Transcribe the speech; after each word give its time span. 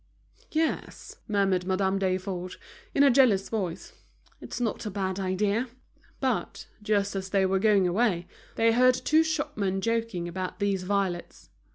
"Yes," 0.51 1.17
murmured 1.27 1.65
Madame 1.67 1.99
Desforges, 1.99 2.57
in 2.95 3.03
a 3.03 3.11
jealous 3.11 3.49
voice, 3.49 3.93
"it's 4.39 4.59
not 4.59 4.83
a 4.87 4.89
bad 4.89 5.19
idea." 5.19 5.67
But, 6.19 6.65
just 6.81 7.15
as 7.15 7.29
they 7.29 7.45
were 7.45 7.59
going 7.59 7.87
away, 7.87 8.25
they 8.55 8.71
heard 8.71 8.95
two 8.95 9.21
shopmen 9.23 9.79
joking 9.79 10.27
about 10.27 10.57
these 10.57 10.81
violets. 10.81 11.51